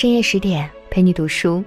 [0.00, 1.64] 深夜十点陪你读书，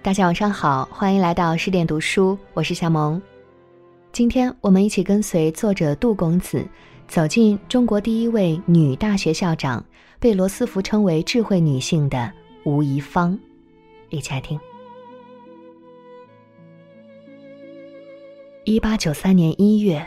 [0.00, 3.20] 大家晚上好，欢迎来到十点读书，我是夏萌。
[4.10, 6.66] 今天我们一起跟随作者杜公子，
[7.08, 9.84] 走进中国第一位女大学校长，
[10.18, 12.32] 被罗斯福称为智慧女性的
[12.64, 13.38] 吴仪芳，
[14.08, 14.58] 一起来听。
[18.64, 20.02] 一八九三年一月，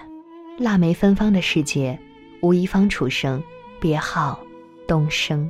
[0.58, 2.00] 腊梅芬芳的世界，
[2.42, 3.40] 吴贻芳出生，
[3.80, 4.40] 别号
[4.88, 5.48] 东升。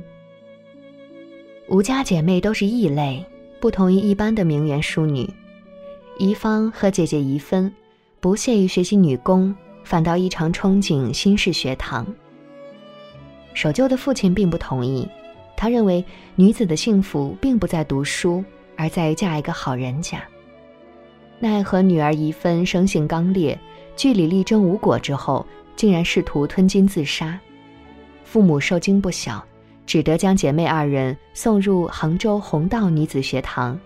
[1.72, 3.24] 吴家姐妹都是异类，
[3.58, 5.26] 不同于一般的名媛淑女。
[6.18, 7.72] 怡芳和姐姐怡芬
[8.20, 12.06] 不屑于学习女工，反倒异常憧憬新式学堂。
[13.54, 15.08] 守旧的父亲并不同意，
[15.56, 16.04] 他认为
[16.36, 18.44] 女子的幸福并不在读书，
[18.76, 20.22] 而在于嫁一个好人家。
[21.38, 23.58] 奈何女儿怡芬生性刚烈，
[23.96, 27.40] 据理力争无果之后，竟然试图吞金自杀，
[28.24, 29.42] 父母受惊不小。
[29.86, 33.78] 只得将姐妹二人送入杭州弘道女子学堂，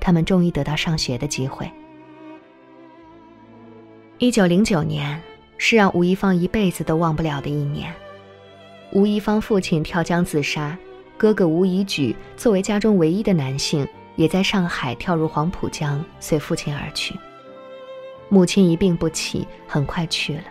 [0.00, 1.70] 她们终于得到上学的机会。
[4.18, 5.20] 一九零九年
[5.58, 7.92] 是让吴一芳一辈子都忘不了的一年。
[8.92, 10.76] 吴一芳父亲跳江自杀，
[11.16, 17.14] 哥哥吴以举作为家中唯一的男性，也在上海跳入黄浦江，随父亲而去。
[18.28, 20.44] 母亲一病不起，很快去了。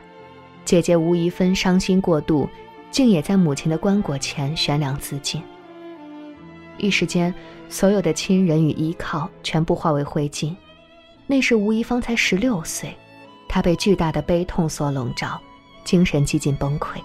[0.66, 2.50] 姐姐吴怡芬伤心过度。
[2.94, 5.42] 竟也在母亲的棺椁前悬梁自尽。
[6.78, 7.34] 一时间，
[7.68, 10.56] 所有的亲人与依靠全部化为灰烬。
[11.26, 12.96] 那时吴一芳才十六岁，
[13.50, 15.42] 她被巨大的悲痛所笼罩，
[15.84, 17.00] 精神几近崩溃。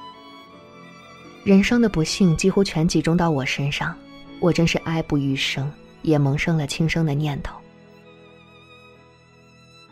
[1.42, 3.96] 人生的不幸几乎全集中到我身上，
[4.40, 7.58] 我真是哀不欲生，也萌生了轻生的念头。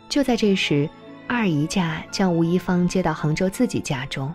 [0.07, 0.87] 就在这时，
[1.27, 4.31] 二姨家将吴一芳接到杭州自己家中。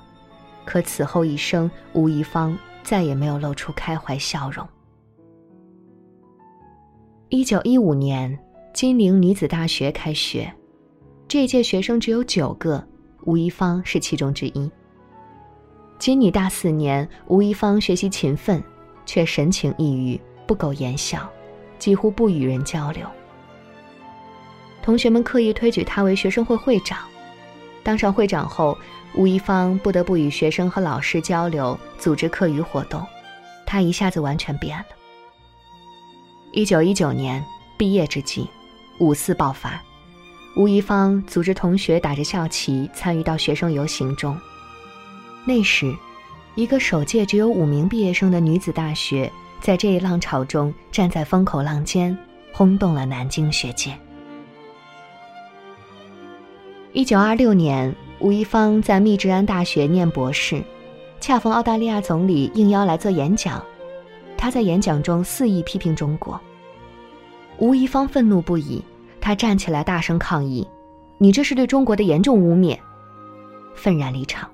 [0.64, 4.66] 可此后一生，吴一芳再也没有露出开怀笑容。
[7.28, 8.38] 一九一五年，
[8.72, 10.52] 金陵女子大学开学，
[11.26, 12.86] 这届学生只有九个，
[13.24, 14.70] 吴一芳是其中之一。
[15.98, 18.62] 金女大四年，吴一芳学习勤奋，
[19.04, 21.28] 却神情抑郁，不苟言笑，
[21.78, 23.06] 几乎不与人交流。
[24.82, 26.98] 同学们刻意推举她为学生会会长，
[27.82, 28.78] 当上会长后。
[29.14, 33.06] 吴一芳不得不与学生和老师交流，组织课余活动，
[33.66, 34.86] 她一下子完全变了。
[36.52, 37.44] 一九一九年
[37.76, 38.48] 毕业之际，
[38.98, 39.82] 五四爆发，
[40.56, 44.38] 吴一芳组织同学打着校旗参与到学生游行中。
[45.44, 45.94] 那时，
[46.54, 49.30] 一个首届只有五名毕业生的女子大学，
[49.60, 52.16] 在这一浪潮中站在风口浪尖，
[52.52, 53.94] 轰动了南京学界。
[56.92, 57.94] 一九二六年。
[58.20, 60.62] 吴一芳在密治安大学念博士，
[61.20, 63.60] 恰逢澳大利亚总理应邀来做演讲，
[64.36, 66.40] 他在演讲中肆意批评中国。
[67.58, 68.80] 吴一芳愤怒不已，
[69.20, 70.64] 他站起来大声抗议
[71.18, 72.78] ：“你这是对中国的严重污蔑！”
[73.74, 74.48] 愤然离场。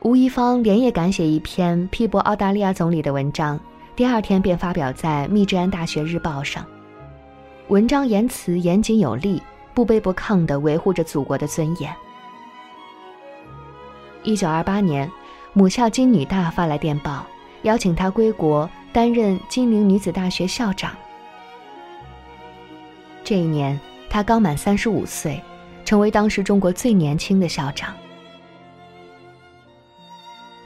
[0.00, 3.58] 吴一芳连夜赶写一篇批驳澳大利亚总理的文章，
[3.96, 6.66] 第二天便发表在密治安大学日报上。
[7.68, 9.40] 文章言辞严谨有力。
[9.74, 11.94] 不卑不亢地维护着祖国的尊严。
[14.22, 15.10] 一九二八年，
[15.52, 17.26] 母校金女大发来电报，
[17.62, 20.94] 邀请她归国担任金陵女子大学校长。
[23.24, 23.78] 这一年，
[24.08, 25.42] 她刚满三十五岁，
[25.84, 27.94] 成为当时中国最年轻的校长。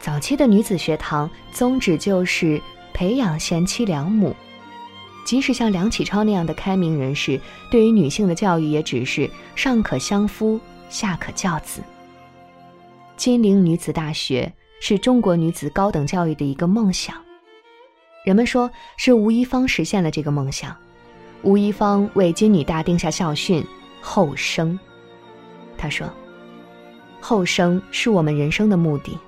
[0.00, 2.60] 早期的女子学堂宗旨就是
[2.92, 4.34] 培养贤妻良母。
[5.26, 11.82] 即使像梁启超那样的开明人士，对于女性的教育也只是上可相夫，下可教子。
[13.16, 14.50] 金陵女子大学
[14.80, 17.16] 是中国女子高等教育的一个梦想，
[18.24, 20.76] 人们说是吴一芳实现了这个梦想。
[21.42, 23.66] 吴一芳为金女大定下校训：
[24.00, 24.78] 后生。
[25.76, 26.08] 他说
[27.20, 29.18] ：“后生是我们人生的目的，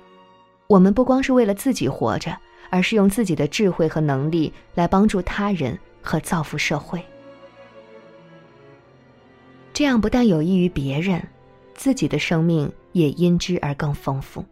[0.67, 2.33] 我们不光是为了自己活着，
[2.69, 5.77] 而是用自己的智慧和能力来帮助他人。”
[6.09, 6.99] 和造福社会，
[9.71, 11.21] 这样不但有益于别人，
[11.75, 14.43] 自己的生命也因之而更丰富。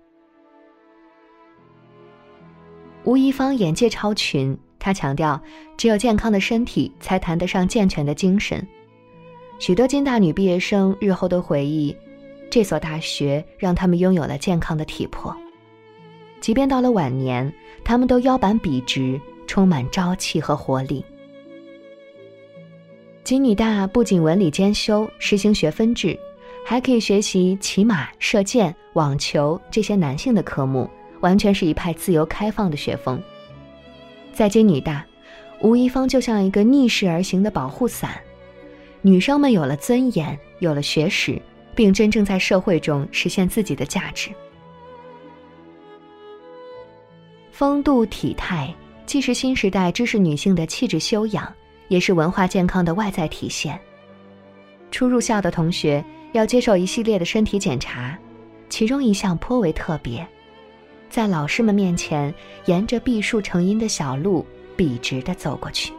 [3.05, 5.41] 吴一芳眼界超群，她强调，
[5.75, 8.63] 只有健康的身体，才谈得上健全的精神。
[9.57, 11.97] 许多金大女毕业生日后都回忆，
[12.51, 15.35] 这所大学让他们拥有了健康的体魄，
[16.39, 17.51] 即便到了晚年，
[17.83, 21.03] 他们都腰板笔直，充满朝气和活力。
[23.27, 26.17] 金女大不仅文理兼修，实行学分制，
[26.65, 30.89] 还可以学习骑马、射箭、网球这些男性的科目，
[31.19, 33.21] 完全是一派自由开放的学风。
[34.31, 35.05] 在金女大，
[35.59, 38.11] 吴一芳就像一个逆势而行的保护伞，
[39.01, 41.37] 女生们有了尊严，有了学识，
[41.75, 44.29] 并真正在社会中实现自己的价值。
[47.51, 48.73] 风度体态，
[49.05, 51.53] 既是新时代知识女性的气质修养，
[51.87, 53.79] 也是文化健康的外在体现。
[54.91, 58.17] 初入校的同学要接受一系列的身体检查，
[58.69, 60.25] 其中一项颇为特别，
[61.09, 62.33] 在老师们面前，
[62.65, 64.45] 沿着碧树成荫的小路
[64.75, 65.93] 笔直地走过去。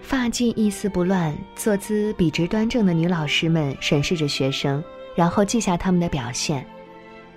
[0.00, 4.82] 发髻一丝不乱、坐姿笔直端正的女老师们审视着学生，
[5.14, 6.66] 然后记下他们的表现：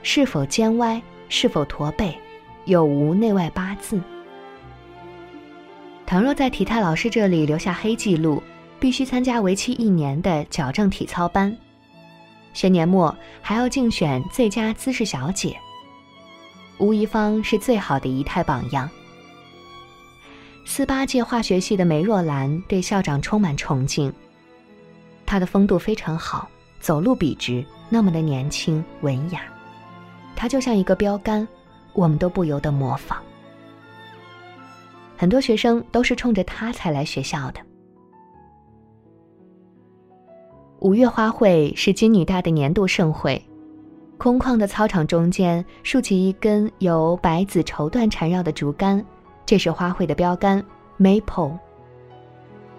[0.02, 2.18] 是否肩歪，是否驼背。
[2.66, 4.02] 有无内外八字？
[6.06, 8.42] 倘若在体态老师这里留下黑记录，
[8.80, 11.56] 必须参加为期一年的矫正体操班。
[12.54, 15.58] 学年末还要竞选最佳姿势小姐。
[16.78, 18.90] 吴怡芳是最好的仪态榜样。
[20.66, 24.14] 四八届化学系的梅若兰对校长充满崇敬。
[25.26, 26.48] 她的风度非常好，
[26.80, 29.42] 走路笔直，那么的年轻文雅。
[30.36, 31.48] 她就像一个标杆。
[31.94, 33.24] 我们都不由得模仿。
[35.18, 37.60] 很多学生都是冲着他才来学校的。
[40.80, 43.42] 五月花卉是金女大的年度盛会，
[44.18, 49.04] 空旷的操场中间竖起一根由白紫绸缎缠绕的竹竿，
[49.46, 50.64] 这是花卉的标杆
[51.00, 51.58] Maple。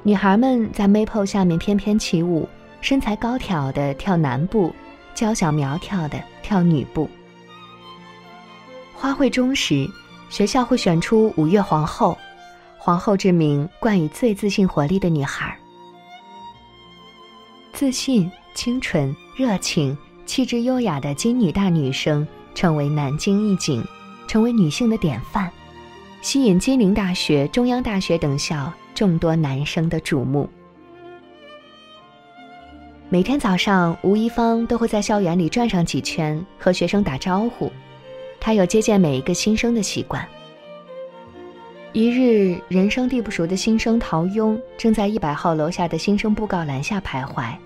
[0.03, 2.49] 女孩们在 Maple 下面翩翩起舞，
[2.81, 4.73] 身材高挑的跳男步，
[5.15, 7.09] 娇小苗条的跳女步。
[8.95, 9.89] 花卉中时，
[10.29, 12.17] 学校会选出五月皇后，
[12.87, 15.59] 皇后之名冠以最自信活力的女孩。
[17.73, 22.25] 自信、清纯、热情、气质优雅的金女大女生
[22.55, 23.85] 成为南京一景，
[24.29, 25.51] 成为女性的典范，
[26.23, 30.49] 吸引金陵大学、中央大学等校众多男生的瞩目。
[33.09, 37.69] 每天早上，吴一芳都会在校园里转上几圈，和学生打招呼。
[38.39, 40.25] 他有接见每一个新生的习惯。
[41.97, 47.57] 一日，人生地不熟的新生陶庸正在一百号楼下的新生布告栏下徘徊，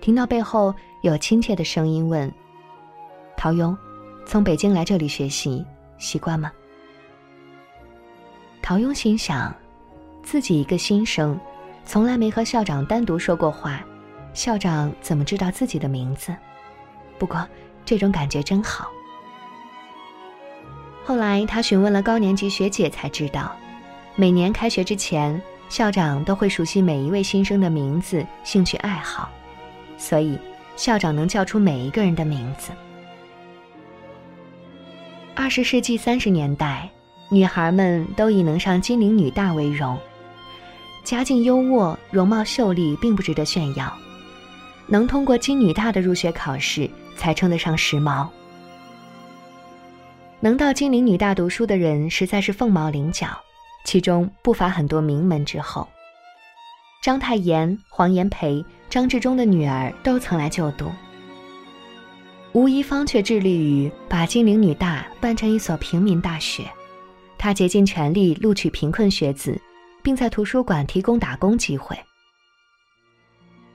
[0.00, 2.28] 听到背后有亲切的声音问
[3.38, 3.76] ：“陶庸，
[4.26, 5.64] 从北京来这里学习，
[5.98, 6.50] 习惯吗？”
[8.60, 9.54] 陶庸心想，
[10.20, 11.38] 自己一个新生，
[11.84, 13.80] 从来没和校长单独说过话，
[14.34, 16.34] 校长怎么知道自己的名字？
[17.20, 17.46] 不过，
[17.84, 18.90] 这种感觉真好。
[21.04, 23.50] 后来，他询问了高年级学姐，才知道，
[24.16, 29.30] 每年开学之前，校长都会熟悉每一位新生的名字、兴趣爱好，
[29.96, 30.38] 所以
[30.76, 32.72] 校长能叫出每一个人的名字。
[35.34, 36.90] 二十世纪三十年代，
[37.30, 39.96] 女孩们都以能上金陵女大为荣，
[41.02, 43.90] 家境优渥、容貌秀丽并不值得炫耀，
[44.86, 48.28] 能通过金女大的入学考试，才称得上时髦。
[50.40, 53.28] 能到金陵女大读书的人实在是凤毛麟角，
[53.84, 55.88] 其中不乏很多名门之后。
[57.02, 60.90] 章太炎、黄炎培、张治中的女儿都曾来就读。
[62.52, 66.70] 吴宜芳却致力于把金陵女大办成一所平民大学，
[67.38, 69.58] 她竭尽全力录取贫困学子，
[70.02, 71.98] 并在图书馆提供打工机会。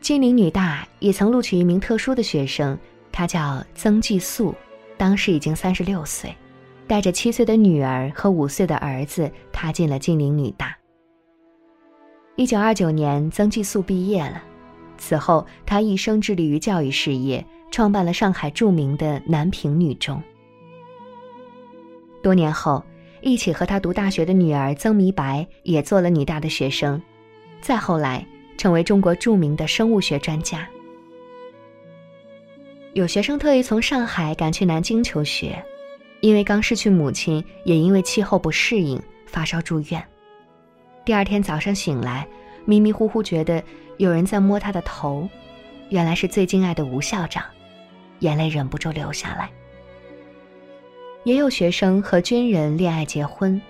[0.01, 2.77] 金陵女大也曾录取一名特殊的学生，
[3.11, 4.53] 他叫曾纪素，
[4.97, 6.35] 当时已经三十六岁。
[6.87, 10.77] 带着七岁的女儿和五岁的儿子，踏进了金陵女大。
[12.35, 14.43] 一九二九年，曾纪素毕业了。
[14.97, 20.21] 此后，他一生致力于教育事业，创办了上海著名的南平女中。
[22.21, 22.83] 多年后，
[23.21, 27.01] 一起和他读大学的女儿曾弥白也做了女大的学生，
[27.61, 28.25] 再后来
[28.57, 30.67] 成为中国著名的生物学专家。
[32.93, 35.63] 有学生特意从上海赶去南京求学。
[36.25, 40.03] 因为刚失去母亲，也因为气候不适应发烧住院。
[41.05, 42.27] 第二天早上醒来，
[42.65, 43.63] 迷迷糊糊觉得
[43.97, 45.29] 有人在摸他的头，
[45.89, 47.45] 原来是最敬爱的吴校长，
[48.21, 49.51] 眼泪忍不住流下来。
[51.25, 53.61] 也有学生和军人恋爱结婚，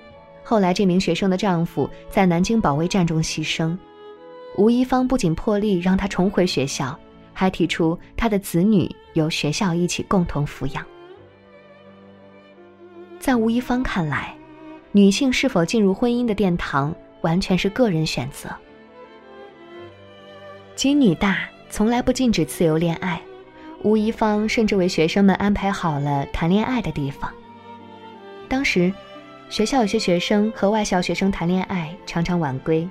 [0.42, 3.78] 后来这名学生的丈夫在南京保卫战中牺牲，
[4.58, 6.98] 吴一芳不仅破例让他重回学校，
[7.34, 10.86] 还提出他的子女由学校一起共同抚养。
[13.26, 14.36] 在吴一芳看来，
[14.92, 18.48] 女性是否进入婚姻的殿堂，完全是个人选择。
[20.76, 23.20] 金女大从来不禁止自由恋爱，
[23.82, 27.34] 吴一芳甚至为学生们安排好了谈恋爱的地方。
[28.48, 28.94] 当时，
[29.50, 32.88] 学校有些学生和外校学生谈恋爱，常常晚归。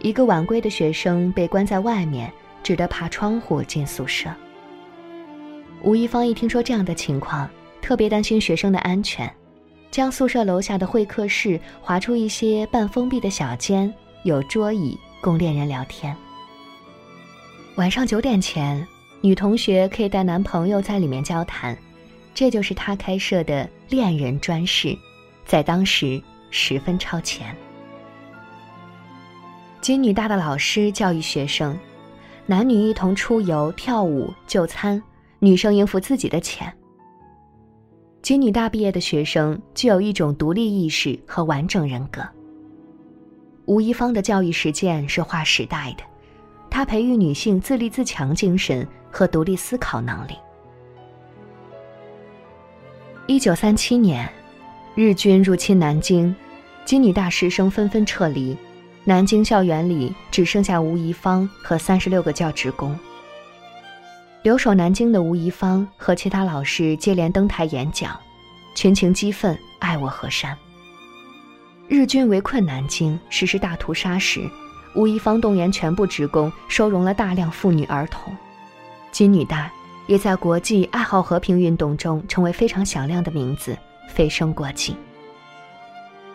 [0.00, 2.32] 一个晚归的学生被关在外面，
[2.64, 4.28] 只得爬窗户进宿舍。
[5.84, 7.48] 吴一芳一听说这样的情况，
[7.80, 9.32] 特别担心学生的安全，
[9.92, 13.92] 将宿舍楼下的会客室划出一些半封闭的小间，
[14.24, 16.16] 有桌椅供恋人聊天。
[17.74, 18.84] 晚上九点前，
[19.20, 21.76] 女同学可以带男朋友在里面交谈，
[22.32, 24.96] 这就是她开设的恋人专室，
[25.44, 26.20] 在当时
[26.50, 27.54] 十分超前。
[29.82, 31.78] 金女大的老师教育学生，
[32.46, 35.02] 男女一同出游、跳舞、就餐，
[35.38, 36.72] 女生应付自己的钱。
[38.22, 42.22] 金女大毕业的学生具有一种独立意识和完整人格。
[43.64, 46.04] 吴一芳的教育实践是划时代的。
[46.70, 50.34] 他培育女性自立自强精神和独立思考能力。
[53.26, 54.32] 一九三七年，
[54.94, 56.34] 日军入侵南京，
[56.84, 58.56] 金女大师生纷纷撤离，
[59.04, 62.96] 南京校园里只剩下吴仪芳和三十六个教职工。
[64.42, 68.18] 留守南京的吴贻芳和其他老师接连登台演讲，
[68.74, 70.56] 群情激愤，爱我河山。
[71.86, 74.40] 日军围困南京，实施大屠杀时。
[74.96, 78.36] 吴贻芳动员全部职工，收容了大量妇女儿童。
[79.12, 79.70] 金女大
[80.08, 84.96] 也在国际爱好和平运动中成为非常响亮的名字，飞升国际。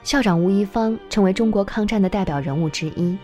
[0.02, 3.18] 校长吴贻芳成为中国抗战的代表人物之一。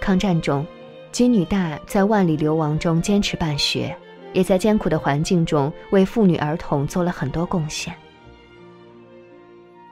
[0.00, 0.66] 抗战中，
[1.10, 3.96] 金女大在万里流亡中坚持办学，
[4.32, 7.94] 也在艰苦的环境中为妇女儿童做了很多贡献。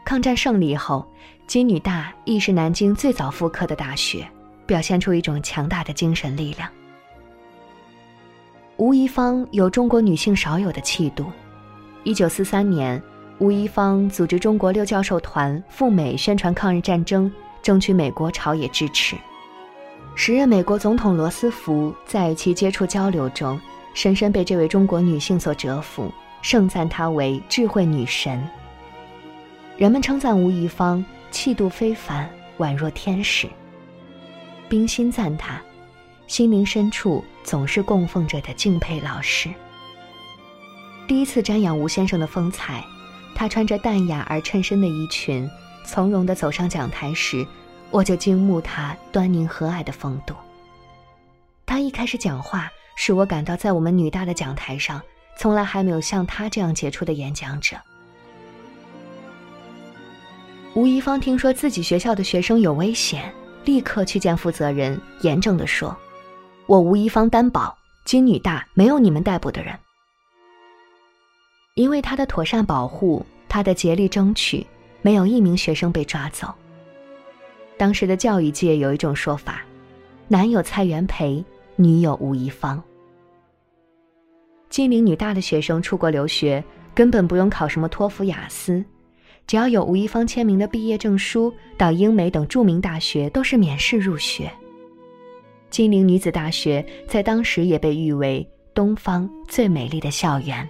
[0.04, 1.06] 抗战胜利后。
[1.46, 4.26] 金女大亦是南京最早复课的大学，
[4.66, 6.68] 表现出一种强大的精神力量。
[8.78, 11.26] 吴贻芳有中国女性少有的气度。
[12.02, 13.00] 一九四三年，
[13.38, 17.30] 吴贻芳组织中国六教授团赴美宣传抗日战争，
[17.62, 19.14] 争取美国朝野支持。
[20.18, 23.60] 时任美国总统罗斯福在其接触交流中，
[23.92, 28.42] 深深被这位中国女性所折服，盛赞她为智慧女神。
[29.76, 31.04] 人们称赞吴仪芳。
[31.30, 33.46] 气度非凡，宛若天使。
[34.70, 35.60] 冰心赞叹，
[36.26, 39.50] 心灵深处总是供奉着的敬佩老师。
[41.06, 42.82] 第一次瞻仰吴先生的风采，
[43.34, 45.46] 他穿着淡雅而衬身的衣裙，
[45.84, 47.46] 从容地走上讲台时，
[47.90, 50.34] 我就惊慕他端宁和蔼的风度。
[51.64, 55.00] 他一开始讲话，使我感到在我们女大的讲台上，
[55.38, 57.76] 从来还没有像他这样杰出的演讲者。
[60.74, 63.32] 吴一芳听说自己学校的学生有危险，
[63.64, 65.96] 立刻去见负责人，严正地说
[66.66, 69.74] ：“我吴一芳担保，金女大没有你们逮捕的人。
[71.74, 74.66] 因为他的妥善保护，他的竭力争取，
[75.00, 76.54] 没有一名学生被抓走。”
[77.76, 79.62] 当时的教育界有一种说法
[80.28, 81.44] ：“男有蔡元培，
[81.76, 82.82] 女有吴亦芳。”
[84.68, 86.62] 金陵女大的学生出国留学，
[86.94, 88.84] 根本不用考什么托福、雅思。
[89.46, 94.50] 只要有吴亦芳签名的毕业证书，到英美等著名大学都是免试入学。
[95.70, 100.68] 金陵女子大学在当时也被誉为东方最美丽的校园。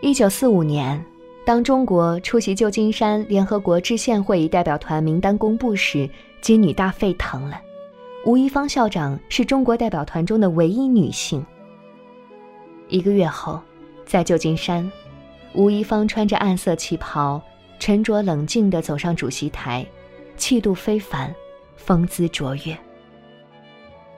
[0.00, 1.02] 一九四五年，
[1.46, 6.10] 当中国出席旧金山联合国制宪会议代表团名单公布时，
[6.40, 7.62] 金女大沸腾了。
[8.24, 11.46] 吴一芳校长是中国代表团中的唯一女性。
[12.88, 13.62] 一个月后，
[14.04, 14.90] 在旧金山。
[15.54, 17.40] 吴一芳穿着暗色旗袍，
[17.78, 19.86] 沉着冷静地走上主席台，
[20.36, 21.32] 气度非凡，
[21.76, 22.76] 风姿卓越。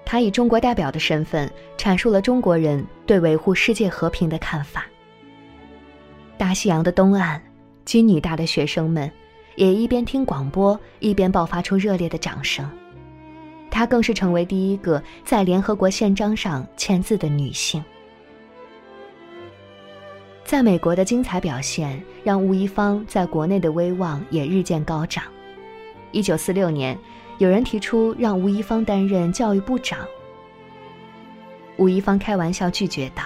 [0.02, 4.86] 他以中国代表的身份阐述了中国人对维护世界和平的看法。
[6.38, 7.40] 大西洋的东岸，
[7.84, 9.10] 金女大的学生们
[9.56, 12.70] 也一边听广播，一边爆发出热烈的掌声。
[13.70, 17.84] 她更是成为第一个在联合国宪章上签字的女性。
[20.44, 25.24] 在美国的精彩表现，让吴一芳在国内的威望也日渐高涨。
[26.12, 26.96] 一九四六年，
[27.38, 29.98] 有人提出让吴一芳担任教育部长。
[31.76, 33.24] 吴一芳开玩笑拒绝道：“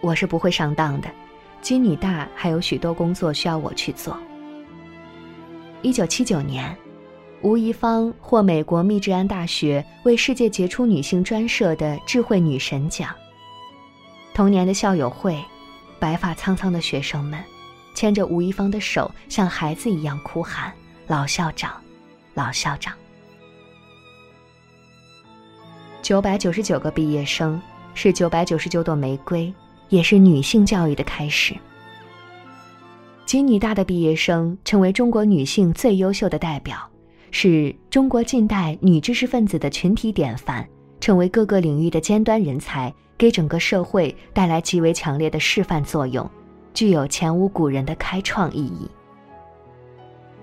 [0.00, 1.08] 我是不会上当的，
[1.66, 4.16] 金女大还有许多工作需要我去做。”
[5.82, 6.76] 一九七九年，
[7.42, 13.12] 吴一芳获美国密治安大学为世界杰出女性专设的智慧女神奖。
[14.32, 15.36] 同年的校友会。
[15.98, 17.42] 白发苍苍的学生们，
[17.94, 20.70] 牵着吴一芳的手，像孩子一样哭喊
[21.08, 21.72] ：“老校长，
[22.34, 22.92] 老校长！”
[26.02, 27.60] 九百九十九个毕业生，
[27.94, 29.52] 是九百九十九朵玫瑰，
[29.88, 31.54] 也是女性教育的开始。
[33.24, 36.78] 金女大的毕业生成为中国女性最优秀的代表，
[37.30, 40.66] 是中国近代女知识分子的群体典范，
[41.00, 46.30] 成为各个领域的尖端人才，给整个社会带来极为强烈的示范作用，
[46.72, 48.88] 具有前无古人的开创意义。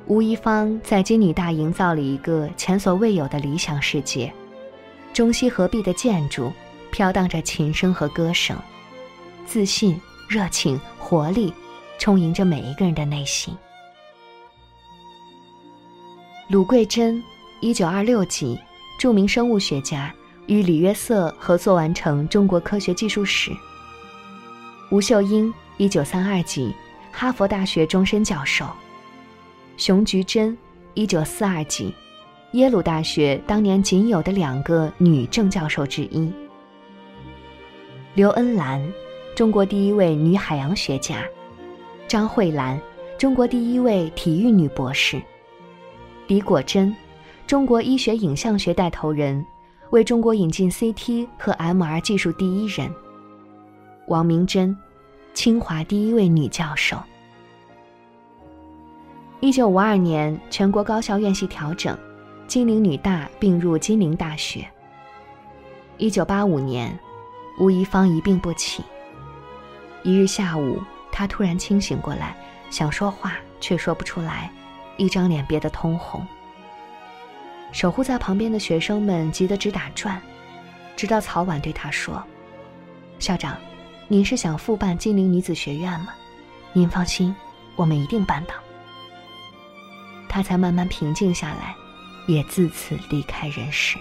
[0.07, 4.33] 吴一芳在金女大营造了一个前所未有的理想世界，
[5.13, 6.51] 中西合璧的建筑，
[6.91, 8.57] 飘荡着琴声和歌声，
[9.45, 11.53] 自信、热情、活力，
[11.97, 13.55] 充盈着每一个人的内心。
[16.49, 17.23] 鲁桂珍，
[17.61, 18.59] 一九二六级，
[18.99, 20.13] 著名生物学家，
[20.47, 23.51] 与李约瑟合作完成《中国科学技术史》。
[24.91, 26.73] 吴秀英，一九三二级，
[27.11, 28.67] 哈佛大学终身教授。
[29.77, 30.55] 熊菊珍，
[30.93, 31.93] 一九四二级，
[32.51, 36.31] 耶鲁大学当年仅有的两个女正教授之一。
[38.13, 38.79] 刘恩兰，
[39.35, 41.25] 中国第一位女海洋学家。
[42.07, 42.79] 张慧兰，
[43.17, 45.19] 中国第一位体育女博士。
[46.27, 46.95] 李果珍，
[47.47, 49.43] 中国医学影像学带头人，
[49.89, 52.93] 为中国引进 CT 和 MR 技术第一人。
[54.07, 54.77] 王明珍，
[55.33, 56.95] 清华第一位女教授。
[59.39, 61.97] 一九五二年，全国高校院系调整，
[62.45, 64.63] 金陵女大并入金陵大学。
[65.97, 66.95] 一九八五年，
[67.59, 68.83] 吴一芳一病不起。
[70.03, 70.81] 一日下午，
[71.11, 72.35] 他突然清醒过来，
[72.69, 74.51] 想说话却说不出来，
[74.97, 76.25] 一张脸憋得通红。
[77.71, 80.21] 守护在旁边的学生们急得直打转，
[80.97, 82.21] 直到曹婉对他说
[83.17, 83.57] ：“校长，
[84.09, 86.09] 您是想复办金陵女子学院吗？
[86.73, 87.33] 您放心，
[87.77, 88.53] 我们一定办到。”
[90.27, 91.73] 他才慢慢平静下来，
[92.27, 93.97] 也自此离开人世。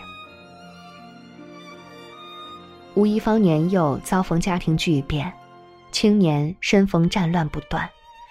[2.95, 5.33] 吴一芳年幼遭逢家庭巨变，
[5.93, 7.89] 青年身逢战乱不断，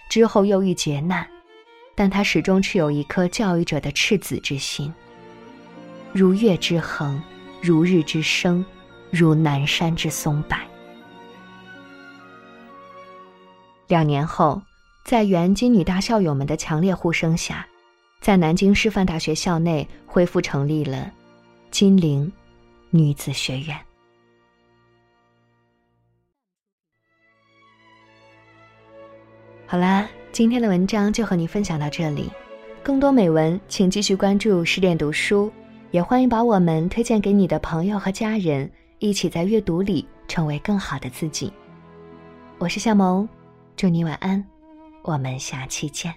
[0.09, 1.25] 之后又遇劫难，
[1.95, 4.93] 但他始终持有一颗教育者的赤子之心。
[6.11, 7.21] 如月之恒，
[7.61, 8.65] 如日之升，
[9.11, 10.57] 如南山之松柏。
[13.87, 14.61] 两年后，
[15.05, 17.65] 在原金女大校友们的强烈呼声下。
[18.19, 21.11] 在南京师范大学校内恢复成立了
[21.71, 22.31] 金陵
[22.91, 23.75] 女子学院。
[29.71, 32.29] 好啦，今天的文章就和你分享到这里。
[32.83, 35.49] 更多美文，请继续关注十点读书，
[35.91, 41.53] 也欢迎把我们推荐给你的朋友和家人，一起在阅读里成为更好的自己。
[42.57, 43.25] 我是夏萌，
[43.77, 44.45] 祝你晚安，
[45.03, 46.13] 我们下期见。